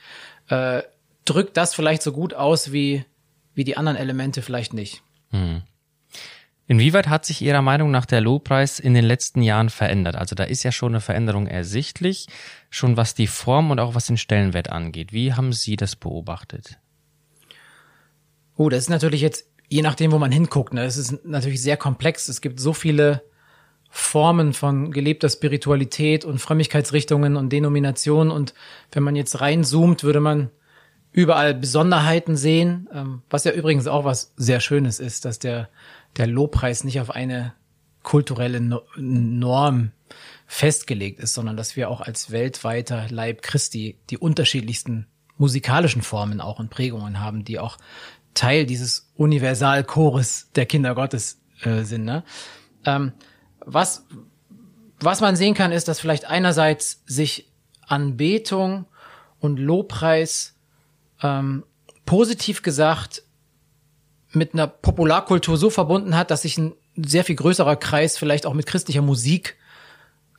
äh, 0.49 0.83
drückt 1.25 1.57
das 1.57 1.75
vielleicht 1.75 2.00
so 2.00 2.12
gut 2.12 2.33
aus 2.33 2.71
wie, 2.71 3.04
wie 3.54 3.64
die 3.64 3.76
anderen 3.76 3.99
Elemente 3.99 4.40
vielleicht 4.40 4.73
nicht. 4.73 5.02
Hm. 5.31 5.62
Inwieweit 6.69 7.09
hat 7.09 7.25
sich 7.25 7.42
Ihrer 7.42 7.61
Meinung 7.61 7.90
nach 7.90 8.07
der 8.07 8.21
Lobpreis 8.21 8.78
in 8.78 8.95
den 8.95 9.04
letzten 9.04 9.42
Jahren 9.42 9.69
verändert? 9.69 10.14
Also 10.14 10.37
da 10.37 10.45
ist 10.45 10.62
ja 10.62 10.71
schon 10.71 10.92
eine 10.92 11.00
Veränderung 11.00 11.49
ersichtlich, 11.49 12.28
schon 12.71 12.97
was 12.97 13.16
die 13.16 13.26
Form 13.26 13.73
und 13.73 13.81
auch 13.81 13.97
was 13.97 14.07
den 14.07 14.16
Stellenwert 14.16 14.71
angeht. 14.71 15.12
Wie 15.12 15.33
haben 15.33 15.52
Sie 15.52 15.75
das 15.75 15.97
beobachtet? 15.97 16.78
Oh, 18.57 18.69
das 18.69 18.85
ist 18.85 18.90
natürlich 18.90 19.23
jetzt, 19.23 19.45
je 19.69 19.83
nachdem, 19.83 20.12
wo 20.12 20.21
man 20.21 20.31
hinguckt, 20.31 20.73
ne, 20.73 20.85
es 20.85 20.99
ist 20.99 21.25
natürlich 21.25 21.61
sehr 21.61 21.76
komplex. 21.76 22.28
Es 22.28 22.40
gibt 22.40 22.61
so 22.61 22.73
viele 22.73 23.23
Formen 23.95 24.55
von 24.55 24.91
gelebter 24.91 25.29
Spiritualität 25.29 26.25
und 26.25 26.39
Frömmigkeitsrichtungen 26.39 27.37
und 27.37 27.53
Denominationen. 27.53 28.33
Und 28.33 28.55
wenn 28.91 29.03
man 29.03 29.17
jetzt 29.17 29.41
reinzoomt, 29.41 30.03
würde 30.03 30.21
man 30.21 30.51
überall 31.13 31.55
Besonderheiten 31.55 32.37
sehen, 32.37 32.89
ähm, 32.93 33.23
was 33.29 33.45
ja 33.45 33.53
übrigens 33.53 33.87
auch 33.87 34.05
was 34.05 34.33
sehr 34.37 34.61
Schönes 34.61 34.99
ist, 34.99 35.27
dass 35.27 35.39
der 35.39 35.69
der 36.17 36.27
Lobpreis 36.27 36.85
nicht 36.85 37.01
auf 37.01 37.11
eine 37.11 37.55
kulturelle 38.03 38.61
Norm 38.97 39.93
festgelegt 40.47 41.21
ist, 41.21 41.35
sondern 41.35 41.57
dass 41.57 41.77
wir 41.77 41.89
auch 41.89 42.01
als 42.01 42.31
weltweiter 42.31 43.07
Leib 43.11 43.43
Christi 43.43 43.99
die 44.11 44.19
unterschiedlichsten 44.19 45.07
musikalischen 45.39 46.03
Formen 46.03 46.41
auch 46.41 46.59
und 46.59 46.71
Prägungen 46.71 47.21
haben, 47.21 47.45
die 47.45 47.59
auch 47.59 47.79
Teil 48.35 48.67
dieses 48.67 49.11
Universalchores 49.17 50.51
der 50.55 50.67
Kinder 50.67 50.95
Gottes 50.95 51.41
äh, 51.63 51.83
sind. 51.83 52.05
Ne? 52.05 52.25
Ähm, 52.85 53.13
was 53.64 54.07
was 55.04 55.21
man 55.21 55.37
sehen 55.37 55.54
kann, 55.54 55.73
ist, 55.73 55.88
dass 55.88 56.00
vielleicht 56.00 56.26
einerseits 56.26 57.02
sich 57.07 57.50
Anbetung 57.87 58.87
und 59.40 59.59
Lobpreis 59.59 60.54
ähm, 61.23 61.64
positiv 62.07 62.62
gesagt 62.62 63.23
mit 64.31 64.54
einer 64.54 64.66
Popularkultur 64.66 65.57
so 65.57 65.71
verbunden 65.71 66.16
hat, 66.16 66.31
dass 66.31 66.42
sich 66.42 66.57
ein 66.57 66.75
sehr 66.97 67.25
viel 67.25 67.37
größerer 67.37 67.76
Kreis 67.76 68.16
vielleicht 68.16 68.47
auch 68.47 68.54
mit 68.54 68.66
christlicher 68.66 69.02
Musik 69.02 69.57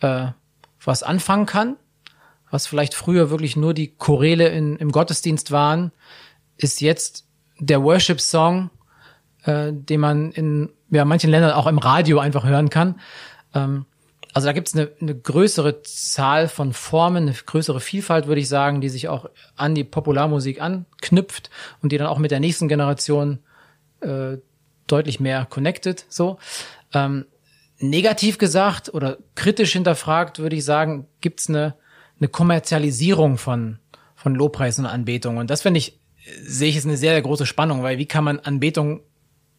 äh, 0.01 0.27
was 0.83 1.03
anfangen 1.03 1.45
kann. 1.45 1.77
Was 2.49 2.67
vielleicht 2.67 2.93
früher 2.93 3.29
wirklich 3.29 3.55
nur 3.55 3.73
die 3.73 3.95
Choräle 3.95 4.47
in, 4.49 4.75
im 4.77 4.91
Gottesdienst 4.91 5.51
waren, 5.51 5.91
ist 6.57 6.81
jetzt 6.81 7.25
der 7.59 7.83
Worship-Song, 7.83 8.69
äh, 9.43 9.71
den 9.71 9.99
man 9.99 10.31
in 10.31 10.69
ja, 10.89 11.05
manchen 11.05 11.29
Ländern 11.29 11.51
auch 11.51 11.67
im 11.67 11.77
Radio 11.77 12.19
einfach 12.19 12.45
hören 12.45 12.69
kann. 12.69 12.99
Ähm, 13.53 13.85
also 14.33 14.47
da 14.47 14.53
gibt 14.53 14.67
es 14.67 14.73
eine, 14.73 14.89
eine 14.99 15.15
größere 15.15 15.83
Zahl 15.83 16.47
von 16.47 16.73
Formen, 16.73 17.27
eine 17.27 17.33
größere 17.33 17.79
Vielfalt, 17.79 18.25
würde 18.25 18.41
ich 18.41 18.49
sagen, 18.49 18.81
die 18.81 18.89
sich 18.89 19.07
auch 19.07 19.29
an 19.55 19.75
die 19.75 19.83
Popularmusik 19.83 20.59
anknüpft 20.59 21.51
und 21.81 21.91
die 21.91 21.97
dann 21.97 22.07
auch 22.07 22.17
mit 22.17 22.31
der 22.31 22.39
nächsten 22.39 22.67
Generation 22.67 23.39
äh, 24.01 24.37
deutlich 24.87 25.19
mehr 25.19 25.45
connected. 25.45 26.05
So 26.09 26.39
ähm, 26.93 27.25
negativ 27.77 28.39
gesagt 28.39 28.91
oder 28.93 29.17
kritisch 29.35 29.73
hinterfragt, 29.73 30.39
würde 30.39 30.55
ich 30.55 30.65
sagen, 30.65 31.05
gibt's 31.21 31.47
eine, 31.47 31.75
eine 32.19 32.27
Kommerzialisierung 32.27 33.37
von 33.37 33.79
von 34.15 34.35
Lobpreis 34.35 34.79
und 34.79 34.85
Anbetung 34.85 35.35
und 35.35 35.49
das 35.49 35.63
finde 35.63 35.79
ich 35.79 35.99
sehe 36.41 36.69
ich 36.69 36.77
ist 36.77 36.85
eine 36.85 36.95
sehr, 36.95 37.11
sehr 37.11 37.21
große 37.21 37.45
Spannung, 37.45 37.83
weil 37.83 37.97
wie 37.97 38.05
kann 38.05 38.23
man 38.23 38.39
Anbetung 38.39 39.01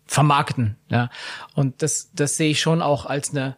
vermarkten, 0.06 0.76
ja? 0.88 1.10
Und 1.54 1.82
das 1.82 2.10
das 2.14 2.36
sehe 2.36 2.50
ich 2.50 2.60
schon 2.60 2.82
auch 2.82 3.06
als 3.06 3.30
eine 3.30 3.56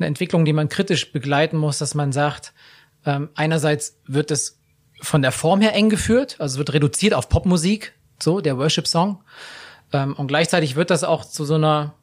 eine 0.00 0.06
Entwicklung, 0.06 0.44
die 0.44 0.52
man 0.52 0.68
kritisch 0.68 1.12
begleiten 1.12 1.56
muss, 1.56 1.78
dass 1.78 1.94
man 1.94 2.12
sagt, 2.12 2.52
ähm, 3.04 3.28
einerseits 3.34 3.98
wird 4.06 4.30
es 4.30 4.58
von 5.00 5.22
der 5.22 5.32
Form 5.32 5.60
her 5.60 5.74
eng 5.74 5.90
geführt, 5.90 6.36
also 6.38 6.58
wird 6.58 6.72
reduziert 6.72 7.14
auf 7.14 7.28
Popmusik, 7.28 7.92
so 8.18 8.40
der 8.40 8.58
Worship-Song. 8.58 9.22
Ähm, 9.92 10.14
und 10.14 10.28
gleichzeitig 10.28 10.76
wird 10.76 10.90
das 10.90 11.04
auch 11.04 11.24
zu 11.24 11.44
so 11.44 11.54
einer, 11.54 11.94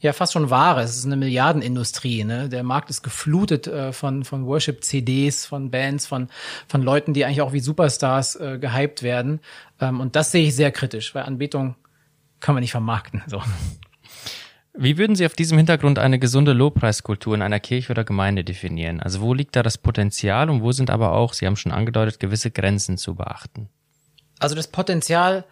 ja, 0.00 0.12
fast 0.12 0.32
schon 0.32 0.50
Ware. 0.50 0.82
Es 0.82 0.96
ist 0.96 1.06
eine 1.06 1.16
Milliardenindustrie. 1.16 2.24
Ne? 2.24 2.48
Der 2.48 2.62
Markt 2.62 2.90
ist 2.90 3.02
geflutet 3.02 3.66
äh, 3.66 3.92
von, 3.92 4.24
von 4.24 4.46
Worship-CDs, 4.46 5.46
von 5.46 5.70
Bands, 5.70 6.06
von, 6.06 6.28
von 6.68 6.82
Leuten, 6.82 7.14
die 7.14 7.24
eigentlich 7.24 7.42
auch 7.42 7.52
wie 7.52 7.60
Superstars 7.60 8.36
äh, 8.36 8.58
gehypt 8.58 9.02
werden. 9.02 9.40
Ähm, 9.80 10.00
und 10.00 10.16
das 10.16 10.32
sehe 10.32 10.46
ich 10.46 10.54
sehr 10.54 10.70
kritisch, 10.70 11.14
weil 11.14 11.24
Anbetung 11.24 11.74
kann 12.40 12.54
man 12.54 12.62
nicht 12.62 12.72
vermarkten. 12.72 13.22
So. 13.26 13.42
Wie 14.80 14.96
würden 14.96 15.16
Sie 15.16 15.26
auf 15.26 15.34
diesem 15.34 15.58
Hintergrund 15.58 15.98
eine 15.98 16.20
gesunde 16.20 16.52
Lobpreiskultur 16.52 17.34
in 17.34 17.42
einer 17.42 17.58
Kirche 17.58 17.90
oder 17.90 18.04
Gemeinde 18.04 18.44
definieren? 18.44 19.00
Also 19.00 19.20
wo 19.20 19.34
liegt 19.34 19.56
da 19.56 19.64
das 19.64 19.76
Potenzial 19.76 20.48
und 20.48 20.62
wo 20.62 20.70
sind 20.70 20.88
aber 20.88 21.12
auch, 21.12 21.32
Sie 21.32 21.46
haben 21.46 21.56
schon 21.56 21.72
angedeutet, 21.72 22.20
gewisse 22.20 22.52
Grenzen 22.52 22.96
zu 22.96 23.16
beachten? 23.16 23.68
Also 24.38 24.54
das 24.54 24.68
Potenzial 24.68 25.44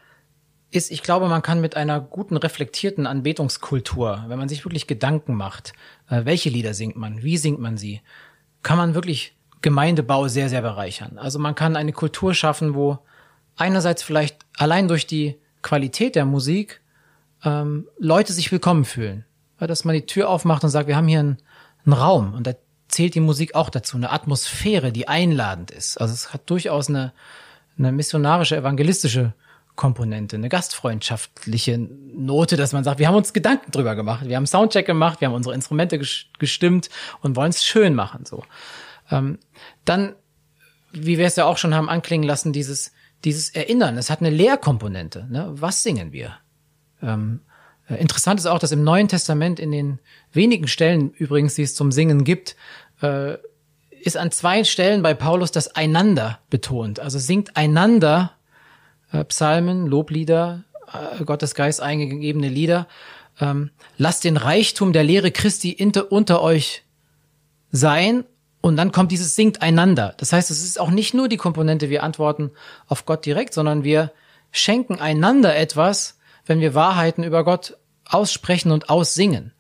ist, 0.71 0.93
ich 0.93 1.03
glaube, 1.03 1.29
man 1.29 1.43
kann 1.43 1.61
mit 1.61 1.77
einer 1.77 2.01
guten, 2.01 2.37
reflektierten 2.37 3.07
Anbetungskultur, 3.07 4.25
wenn 4.29 4.39
man 4.39 4.49
sich 4.49 4.65
wirklich 4.65 4.87
Gedanken 4.87 5.35
macht, 5.35 5.73
äh, 6.09 6.25
welche 6.25 6.51
Lieder 6.51 6.75
singt 6.75 6.97
man, 6.97 7.23
wie 7.23 7.37
singt 7.37 7.61
man 7.61 7.77
sie, 7.77 8.03
kann 8.63 8.77
man 8.79 8.95
wirklich 8.95 9.37
Gemeindebau 9.63 10.29
sehr, 10.29 10.49
sehr 10.49 10.63
bereichern. 10.63 11.19
Also 11.19 11.39
man 11.39 11.55
kann 11.55 11.77
eine 11.77 11.93
Kultur 11.93 12.35
schaffen, 12.35 12.75
wo 12.75 12.99
einerseits 13.57 14.03
vielleicht 14.03 14.47
allein 14.57 14.87
durch 14.87 15.07
die 15.07 15.37
Qualität 15.63 16.15
der 16.15 16.25
Musik 16.25 16.81
ähm, 17.45 17.87
Leute 17.99 18.33
sich 18.33 18.51
willkommen 18.53 18.85
fühlen. 18.85 19.25
Dass 19.59 19.85
man 19.85 19.95
die 19.95 20.05
Tür 20.05 20.29
aufmacht 20.29 20.65
und 20.65 20.71
sagt, 20.71 20.87
wir 20.87 20.97
haben 20.97 21.09
hier 21.09 21.21
einen, 21.21 21.39
einen 21.87 21.95
Raum 21.95 22.35
und 22.35 22.47
da 22.47 22.53
zählt 22.89 23.15
die 23.15 23.21
Musik 23.21 23.55
auch 23.55 23.71
dazu, 23.71 23.97
eine 23.97 24.11
Atmosphäre, 24.11 24.93
die 24.93 25.09
einladend 25.09 25.71
ist. 25.71 25.99
Also 25.99 26.13
es 26.13 26.33
hat 26.33 26.49
durchaus 26.51 26.89
eine, 26.89 27.13
eine 27.79 27.91
missionarische, 27.91 28.57
evangelistische 28.57 29.33
Komponente, 29.77 30.37
eine 30.37 30.49
gastfreundschaftliche 30.49 31.79
Note, 31.79 32.57
dass 32.57 32.73
man 32.73 32.85
sagt, 32.85 32.99
wir 32.99 33.09
haben 33.09 33.15
uns 33.15 33.33
Gedanken 33.33 33.71
drüber 33.71 33.95
gemacht, 33.95 34.27
wir 34.27 34.37
haben 34.37 34.47
Soundcheck 34.47 34.87
gemacht, 34.87 35.21
wir 35.21 35.29
haben 35.29 35.35
unsere 35.35 35.55
Instrumente 35.55 35.99
gestimmt 36.39 36.89
und 37.21 37.37
wollen 37.37 37.51
es 37.51 37.65
schön 37.65 37.95
machen. 37.95 38.25
So, 38.25 38.45
ähm, 39.11 39.39
dann, 39.85 40.15
wie 40.93 41.19
wir 41.19 41.27
es 41.27 41.37
ja 41.37 41.45
auch 41.45 41.59
schon 41.59 41.75
haben 41.75 41.89
anklingen 41.89 42.27
lassen, 42.27 42.53
dieses 42.53 42.93
dieses 43.25 43.51
Erinnern. 43.51 43.97
Es 43.99 44.11
hat 44.11 44.21
eine 44.21 44.31
Lehrkomponente. 44.31 45.27
Ne? 45.31 45.49
Was 45.55 45.83
singen 45.83 46.13
wir? 46.13 46.37
Ähm, 47.03 47.41
äh, 47.89 47.95
interessant 47.97 48.41
ist 48.41 48.47
auch, 48.47 48.59
dass 48.59 48.73
im 48.73 48.85
Neuen 48.85 49.09
Testament 49.09 49.61
in 49.61 49.73
den 49.73 49.99
wenigen 50.33 50.69
Stellen 50.69 51.11
übrigens, 51.11 51.55
die 51.55 51.63
es 51.63 51.75
zum 51.75 51.93
Singen 51.93 52.25
gibt, 52.25 52.57
äh, 53.03 53.35
ist 53.91 54.17
an 54.17 54.31
zwei 54.31 54.65
Stellen 54.65 55.03
bei 55.03 55.15
Paulus 55.15 55.51
das 55.51 55.75
Einander 55.75 56.39
betont. 56.51 57.01
Also 57.01 57.19
singt 57.19 57.57
einander 57.57 58.33
äh, 59.13 59.25
Psalmen, 59.25 59.87
Loblieder, 59.87 60.65
äh, 60.93 61.25
Gottes 61.25 61.55
Geist 61.55 61.81
eingegebene 61.81 62.49
Lieder. 62.49 62.87
Ähm, 63.41 63.71
lasst 63.99 64.25
den 64.25 64.37
Reichtum 64.37 64.93
der 64.93 65.05
Lehre 65.05 65.31
Christi 65.31 65.71
inter, 65.71 66.13
unter 66.13 66.43
euch 66.43 66.85
sein. 67.73 68.25
Und 68.67 68.75
dann 68.75 68.91
kommt 68.91 69.13
dieses 69.13 69.37
singt 69.37 69.63
einander. 69.63 70.15
Das 70.17 70.33
heißt, 70.33 70.51
es 70.51 70.65
ist 70.65 70.81
auch 70.81 70.91
nicht 70.91 71.15
nur 71.15 71.29
die 71.29 71.37
Komponente, 71.37 71.89
wir 71.89 72.03
antworten 72.03 72.51
auf 72.89 73.07
Gott 73.07 73.25
direkt, 73.25 73.55
sondern 73.55 73.85
wir 73.85 74.11
schenken 74.51 74.99
einander 74.99 75.55
etwas, 75.55 76.19
wenn 76.47 76.59
wir 76.59 76.75
Wahrheiten 76.75 77.23
über 77.23 77.45
Gott 77.45 77.77
aussprechen 78.07 78.73
und 78.73 78.91
aussingen. 78.91 79.53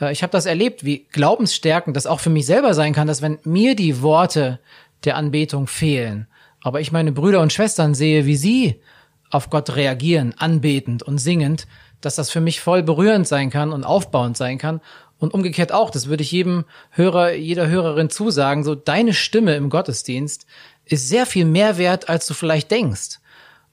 Äh, 0.00 0.10
ich 0.10 0.24
habe 0.24 0.32
das 0.32 0.44
erlebt, 0.44 0.84
wie 0.84 1.04
glaubensstärkend 1.12 1.96
das 1.96 2.08
auch 2.08 2.18
für 2.18 2.30
mich 2.30 2.46
selber 2.46 2.74
sein 2.74 2.94
kann, 2.94 3.06
dass 3.06 3.22
wenn 3.22 3.38
mir 3.44 3.76
die 3.76 4.02
Worte 4.02 4.58
der 5.04 5.14
Anbetung 5.14 5.68
fehlen, 5.68 6.26
aber 6.60 6.80
ich 6.80 6.90
meine 6.90 7.12
Brüder 7.12 7.40
und 7.42 7.52
Schwestern 7.52 7.94
sehe, 7.94 8.26
wie 8.26 8.36
sie 8.36 8.82
auf 9.30 9.50
Gott 9.50 9.76
reagieren, 9.76 10.34
anbetend 10.36 11.04
und 11.04 11.18
singend, 11.18 11.68
dass 12.00 12.16
das 12.16 12.28
für 12.28 12.40
mich 12.40 12.60
voll 12.60 12.82
berührend 12.82 13.28
sein 13.28 13.50
kann 13.50 13.72
und 13.72 13.84
aufbauend 13.84 14.36
sein 14.36 14.58
kann. 14.58 14.80
Und 15.18 15.34
umgekehrt 15.34 15.72
auch, 15.72 15.90
das 15.90 16.06
würde 16.06 16.22
ich 16.22 16.30
jedem 16.30 16.64
Hörer, 16.90 17.32
jeder 17.32 17.68
Hörerin 17.68 18.08
zusagen, 18.08 18.62
so 18.62 18.74
deine 18.74 19.14
Stimme 19.14 19.56
im 19.56 19.68
Gottesdienst 19.68 20.46
ist 20.84 21.08
sehr 21.08 21.26
viel 21.26 21.44
mehr 21.44 21.76
wert, 21.76 22.08
als 22.08 22.26
du 22.26 22.34
vielleicht 22.34 22.70
denkst. 22.70 23.18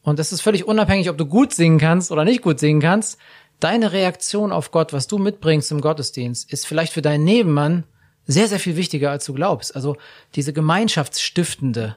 Und 0.02 0.20
das 0.20 0.32
ist 0.32 0.42
völlig 0.42 0.68
unabhängig, 0.68 1.10
ob 1.10 1.18
du 1.18 1.26
gut 1.26 1.54
singen 1.54 1.80
kannst 1.80 2.12
oder 2.12 2.26
nicht 2.26 2.42
gut 2.42 2.60
singen 2.60 2.82
kannst. 2.82 3.18
Deine 3.60 3.92
Reaktion 3.92 4.52
auf 4.52 4.72
Gott, 4.72 4.92
was 4.92 5.08
du 5.08 5.18
mitbringst 5.18 5.72
im 5.72 5.82
Gottesdienst, 5.82 6.52
ist 6.52 6.68
vielleicht 6.68 6.94
für 6.94 7.02
deinen 7.02 7.24
Nebenmann 7.24 7.86
sehr, 8.28 8.48
sehr 8.48 8.60
viel 8.60 8.76
wichtiger, 8.76 9.12
als 9.12 9.26
du 9.26 9.34
glaubst. 9.34 9.76
Also 9.76 9.98
diese 10.36 10.52
gemeinschaftsstiftende 10.52 11.96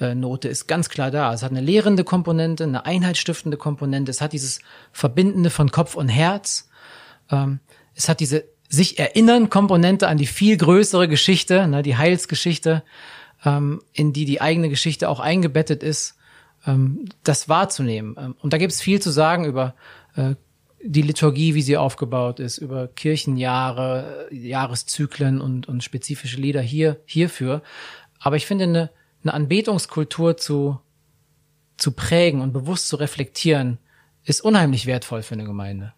äh, 0.00 0.14
Note 0.14 0.48
ist 0.48 0.66
ganz 0.66 0.88
klar 0.88 1.10
da. 1.10 1.32
Es 1.32 1.42
hat 1.42 1.50
eine 1.50 1.60
lehrende 1.60 2.04
Komponente, 2.04 2.64
eine 2.64 2.86
einheitsstiftende 2.86 3.56
Komponente. 3.56 4.10
Es 4.10 4.20
hat 4.20 4.32
dieses 4.32 4.60
Verbindende 4.92 5.50
von 5.50 5.70
Kopf 5.70 5.94
und 5.94 6.08
Herz. 6.08 6.68
Ähm, 7.30 7.60
es 7.94 8.08
hat 8.08 8.20
diese 8.20 8.44
sich 8.70 8.98
erinnern 8.98 9.50
Komponente 9.50 10.08
an 10.08 10.16
die 10.16 10.26
viel 10.26 10.56
größere 10.56 11.08
Geschichte, 11.08 11.66
ne, 11.66 11.82
die 11.82 11.96
Heilsgeschichte, 11.96 12.82
ähm, 13.44 13.82
in 13.92 14.14
die 14.14 14.24
die 14.24 14.40
eigene 14.40 14.70
Geschichte 14.70 15.08
auch 15.08 15.20
eingebettet 15.20 15.82
ist 15.82 16.16
ähm, 16.66 17.06
das 17.24 17.48
wahrzunehmen. 17.48 18.16
Ähm, 18.18 18.36
und 18.40 18.52
da 18.52 18.58
gibt 18.58 18.72
es 18.72 18.80
viel 18.80 19.00
zu 19.00 19.10
sagen 19.10 19.44
über 19.44 19.74
äh, 20.16 20.34
die 20.82 21.02
Liturgie, 21.02 21.54
wie 21.54 21.62
sie 21.62 21.76
aufgebaut 21.76 22.40
ist, 22.40 22.58
über 22.58 22.88
Kirchenjahre, 22.88 24.28
Jahreszyklen 24.30 25.40
und, 25.40 25.68
und 25.68 25.84
spezifische 25.84 26.40
Lieder 26.40 26.62
hier, 26.62 27.00
hierfür. 27.04 27.62
Aber 28.18 28.36
ich 28.36 28.46
finde, 28.46 28.64
eine, 28.64 28.90
eine 29.22 29.34
Anbetungskultur 29.34 30.36
zu, 30.36 30.80
zu 31.76 31.92
prägen 31.92 32.40
und 32.40 32.52
bewusst 32.52 32.88
zu 32.88 32.96
reflektieren, 32.96 33.78
ist 34.24 34.40
unheimlich 34.40 34.86
wertvoll 34.86 35.22
für 35.22 35.34
eine 35.34 35.44
Gemeinde. 35.44 35.92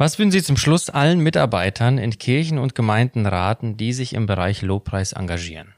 Was 0.00 0.18
würden 0.18 0.30
Sie 0.30 0.42
zum 0.42 0.56
Schluss 0.56 0.88
allen 0.88 1.20
Mitarbeitern 1.20 1.98
in 1.98 2.16
Kirchen 2.16 2.58
und 2.58 2.74
Gemeinden 2.74 3.26
raten, 3.26 3.76
die 3.76 3.92
sich 3.92 4.14
im 4.14 4.24
Bereich 4.24 4.62
Lobpreis 4.62 5.12
engagieren? 5.12 5.74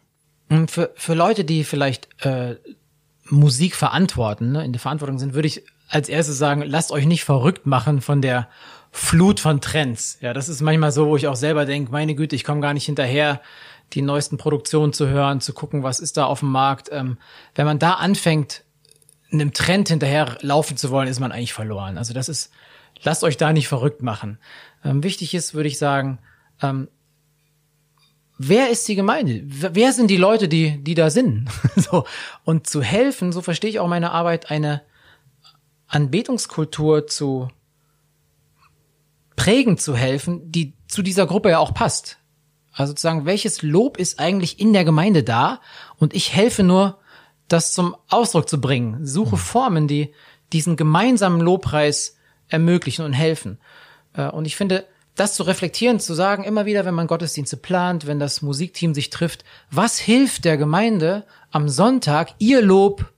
Für, 0.69 0.93
für 0.95 1.15
Leute, 1.15 1.45
die 1.45 1.65
vielleicht 1.65 2.07
äh, 2.25 2.55
Musik 3.25 3.75
verantworten, 3.75 4.53
ne, 4.53 4.65
in 4.65 4.73
der 4.73 4.79
Verantwortung 4.79 5.19
sind, 5.19 5.35
würde 5.35 5.49
ich 5.49 5.65
als 5.89 6.09
erstes 6.09 6.39
sagen, 6.39 6.63
lasst 6.63 6.93
euch 6.93 7.05
nicht 7.05 7.25
verrückt 7.25 7.67
machen 7.67 8.01
von 8.01 8.23
der 8.23 8.49
Flut 8.93 9.41
von 9.41 9.61
Trends. 9.61 10.19
Ja, 10.21 10.33
das 10.33 10.49
ist 10.49 10.61
manchmal 10.61 10.93
so, 10.93 11.09
wo 11.09 11.17
ich 11.17 11.27
auch 11.27 11.35
selber 11.35 11.67
denke, 11.67 11.91
meine 11.91 12.15
Güte, 12.15 12.37
ich 12.37 12.45
komme 12.45 12.61
gar 12.61 12.75
nicht 12.75 12.87
hinterher, 12.87 13.41
die 13.93 14.03
neuesten 14.03 14.37
Produktionen 14.37 14.93
zu 14.93 15.09
hören, 15.09 15.41
zu 15.41 15.53
gucken, 15.53 15.83
was 15.83 15.99
ist 15.99 16.17
da 16.17 16.27
auf 16.27 16.39
dem 16.39 16.53
Markt. 16.53 16.91
Ähm, 16.93 17.19
wenn 17.57 17.67
man 17.67 17.81
da 17.81 17.95
anfängt, 17.95 18.63
einem 19.33 19.53
Trend 19.53 19.89
hinterher 19.89 20.39
laufen 20.43 20.77
zu 20.77 20.91
wollen, 20.91 21.09
ist 21.09 21.19
man 21.19 21.33
eigentlich 21.33 21.55
verloren. 21.55 21.99
Also 21.99 22.15
das 22.15 22.29
ist, 22.29 22.53
lasst 23.03 23.25
euch 23.25 23.37
da 23.37 23.53
nicht 23.53 23.69
verrückt 23.69 24.03
machen. 24.03 24.39
Ähm, 24.85 25.03
wichtig 25.03 25.35
ist, 25.35 25.55
würde 25.55 25.69
ich 25.69 25.79
sagen, 25.79 26.19
ähm, 26.61 26.89
wer 28.39 28.71
ist 28.71 28.87
die 28.89 28.95
Gemeinde? 28.95 29.43
Wer 29.45 29.93
sind 29.93 30.09
die 30.09 30.17
Leute, 30.17 30.49
die, 30.49 30.83
die 30.83 30.95
da 30.95 31.11
sind? 31.11 31.49
so. 31.77 32.05
Und 32.45 32.67
zu 32.67 32.83
helfen, 32.83 33.33
so 33.33 33.43
verstehe 33.43 33.71
ich 33.71 33.81
auch 33.81 33.89
meine 33.89 34.13
Arbeit, 34.13 34.51
eine 34.51 34.83
Anbetungskultur 35.89 37.07
zu 37.07 37.49
prägen 39.37 39.79
zu 39.79 39.97
helfen, 39.97 40.53
die 40.53 40.75
zu 40.89 41.03
dieser 41.03 41.27
Gruppe 41.27 41.51
ja 41.51 41.59
auch 41.59 41.75
passt. 41.75 42.19
Also 42.73 42.93
sozusagen, 42.93 43.27
welches 43.27 43.63
Lob 43.63 43.99
ist 43.99 44.19
eigentlich 44.19 44.59
in 44.61 44.73
der 44.73 44.85
Gemeinde 44.85 45.23
da? 45.23 45.61
Und 45.99 46.15
ich 46.15 46.35
helfe 46.35 46.63
nur, 46.63 46.99
das 47.49 47.73
zum 47.73 47.95
Ausdruck 48.09 48.49
zu 48.49 48.61
bringen. 48.61 49.05
Suche 49.07 49.37
mhm. 49.37 49.41
Formen, 49.41 49.89
die 49.89 50.15
diesen 50.53 50.77
gemeinsamen 50.77 51.41
Lobpreis 51.41 52.17
ermöglichen 52.53 53.05
und 53.05 53.13
helfen. 53.13 53.59
Äh, 54.15 54.29
und 54.29 54.45
ich 54.45 54.57
finde, 54.57 54.87
das 55.15 55.35
zu 55.35 55.43
reflektieren, 55.43 56.01
zu 56.01 56.15
sagen, 56.15 56.45
immer 56.45 56.65
wieder, 56.65 56.85
wenn 56.85 56.95
man 56.95 57.07
Gottesdienste 57.07 57.57
plant, 57.57 58.07
wenn 58.07 58.19
das 58.19 58.43
Musikteam 58.43 58.95
sich 58.95 59.11
trifft, 59.11 59.45
was 59.71 59.99
hilft 59.99 60.45
der 60.45 60.57
Gemeinde 60.57 61.27
am 61.51 61.69
Sonntag, 61.69 62.31
ihr 62.39 62.63
Lob 62.63 63.13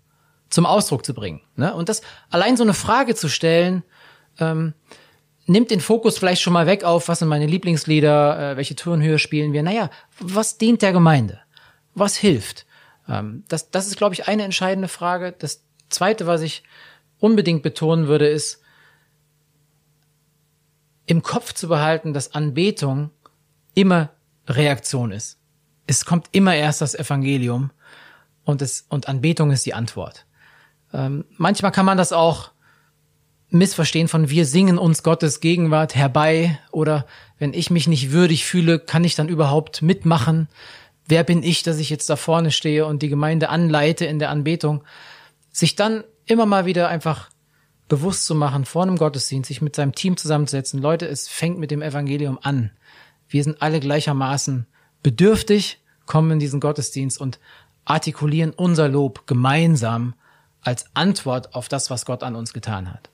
zum 0.51 0.67
Ausdruck 0.67 1.05
zu 1.05 1.15
bringen? 1.15 1.43
Ne? 1.57 1.73
Und 1.75 1.89
das 1.89 2.03
allein 2.31 2.57
so 2.57 2.65
eine 2.65 2.75
Frage 2.75 3.15
zu 3.15 3.29
stellen, 3.29 3.85
ähm, 4.39 4.75
nimmt 5.47 5.71
den 5.71 5.81
Fokus 5.81 6.19
vielleicht 6.19 6.43
schon 6.43 6.53
mal 6.53 6.67
weg 6.67 6.85
auf, 6.85 7.09
was 7.09 7.21
sind 7.21 7.29
meine 7.29 7.47
Lieblingslieder, 7.47 8.53
äh, 8.53 8.57
welche 8.57 8.75
Turnhöhe 8.75 9.19
spielen 9.19 9.53
wir. 9.53 9.63
Naja, 9.63 9.91
was 10.19 10.59
dient 10.59 10.83
der 10.83 10.93
Gemeinde? 10.93 11.41
Was 11.95 12.17
hilft? 12.17 12.67
Ähm, 13.09 13.45
das, 13.47 13.71
das 13.71 13.87
ist, 13.87 13.97
glaube 13.97 14.15
ich, 14.15 14.27
eine 14.27 14.43
entscheidende 14.43 14.89
Frage. 14.89 15.33
Das 15.39 15.63
Zweite, 15.91 16.27
was 16.27 16.41
ich 16.41 16.65
unbedingt 17.21 17.63
betonen 17.63 18.09
würde, 18.09 18.27
ist, 18.27 18.64
im 21.07 21.23
Kopf 21.23 21.53
zu 21.53 21.69
behalten, 21.69 22.13
dass 22.13 22.35
Anbetung 22.35 23.11
immer 23.75 24.11
Reaktion 24.47 25.13
ist. 25.13 25.39
Es 25.87 26.05
kommt 26.05 26.29
immer 26.33 26.55
erst 26.55 26.81
das 26.81 26.95
Evangelium 26.95 27.71
und, 28.45 28.63
es, 28.63 28.87
und 28.89 29.09
Anbetung 29.09 29.51
ist 29.51 29.67
die 29.67 29.75
Antwort. 29.75 30.27
Ähm, 30.93 31.25
manchmal 31.37 31.73
kann 31.73 31.87
man 31.87 31.99
das 31.99 32.13
auch 32.13 32.51
missverstehen 33.51 34.09
von 34.09 34.31
wir 34.31 34.47
singen 34.47 34.79
uns 34.79 35.03
Gottes 35.03 35.41
Gegenwart 35.41 35.95
herbei 35.95 36.59
oder 36.73 37.07
wenn 37.39 37.53
ich 37.53 37.71
mich 37.71 37.87
nicht 37.87 38.11
würdig 38.11 38.45
fühle, 38.45 38.79
kann 38.79 39.05
ich 39.05 39.15
dann 39.15 39.29
überhaupt 39.29 39.83
mitmachen? 39.83 40.49
Wer 41.07 41.23
bin 41.25 41.43
ich, 41.43 41.63
dass 41.63 41.79
ich 41.79 41.91
jetzt 41.91 42.09
da 42.09 42.17
vorne 42.17 42.51
stehe 42.51 42.87
und 42.87 43.03
die 43.03 43.09
Gemeinde 43.09 43.51
anleite 43.51 44.07
in 44.07 44.19
der 44.19 44.31
Anbetung? 44.31 44.83
Sich 45.53 45.77
dann 45.77 46.05
immer 46.27 46.47
mal 46.47 46.67
wieder 46.67 46.89
einfach 46.89 47.29
bewusst 47.95 48.27
zu 48.27 48.35
machen, 48.35 48.65
vor 48.65 48.83
einem 48.83 48.97
Gottesdienst, 48.97 49.47
sich 49.47 49.63
mit 49.63 49.77
seinem 49.77 49.95
Team 49.95 50.17
zusammenzusetzen. 50.17 50.83
Leute, 50.83 51.07
es 51.07 51.29
fängt 51.29 51.61
mit 51.61 51.71
dem 51.71 51.81
Evangelium 51.81 52.41
an. 52.43 52.73
Wir 53.29 53.45
sind 53.45 53.63
alle 53.63 53.79
gleichermaßen 53.79 54.67
bedürftig, 55.05 55.81
kommen 56.05 56.33
in 56.33 56.39
diesen 56.41 56.59
Gottesdienst 56.59 57.21
und 57.21 57.39
artikulieren 57.85 58.51
unser 58.51 58.89
Lob 58.89 59.29
gemeinsam 59.29 60.15
als 60.61 60.87
Antwort 60.95 61.55
auf 61.55 61.69
das, 61.69 61.89
was 61.89 62.05
Gott 62.05 62.25
an 62.25 62.35
uns 62.35 62.53
getan 62.53 62.93
hat. 62.93 63.11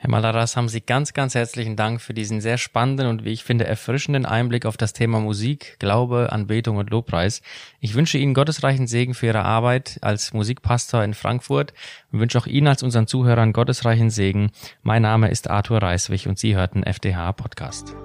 Herr 0.00 0.10
Malaras, 0.10 0.56
haben 0.56 0.68
Sie 0.68 0.80
ganz, 0.80 1.12
ganz 1.12 1.34
herzlichen 1.34 1.74
Dank 1.74 2.00
für 2.00 2.14
diesen 2.14 2.40
sehr 2.40 2.56
spannenden 2.56 3.08
und 3.08 3.24
wie 3.24 3.32
ich 3.32 3.42
finde 3.42 3.66
erfrischenden 3.66 4.26
Einblick 4.26 4.64
auf 4.64 4.76
das 4.76 4.92
Thema 4.92 5.18
Musik, 5.18 5.74
Glaube, 5.80 6.28
Anbetung 6.30 6.76
und 6.76 6.90
Lobpreis. 6.90 7.42
Ich 7.80 7.94
wünsche 7.94 8.16
Ihnen 8.16 8.32
gottesreichen 8.32 8.86
Segen 8.86 9.14
für 9.14 9.26
Ihre 9.26 9.44
Arbeit 9.44 9.98
als 10.00 10.32
Musikpastor 10.32 11.02
in 11.02 11.14
Frankfurt 11.14 11.74
und 12.12 12.20
wünsche 12.20 12.38
auch 12.38 12.46
Ihnen 12.46 12.68
als 12.68 12.84
unseren 12.84 13.08
Zuhörern 13.08 13.52
gottesreichen 13.52 14.10
Segen. 14.10 14.52
Mein 14.82 15.02
Name 15.02 15.30
ist 15.30 15.50
Arthur 15.50 15.82
Reiswig 15.82 16.28
und 16.28 16.38
Sie 16.38 16.54
hörten 16.54 16.84
FDH 16.84 17.32
Podcast. 17.32 17.96